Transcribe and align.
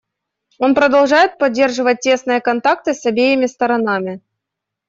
Он 0.57 0.73
продолжает 0.73 1.37
поддерживать 1.37 1.99
тесные 1.99 2.41
контакты 2.41 2.95
с 2.95 3.05
обеими 3.05 3.45
сторонами. 3.45 4.21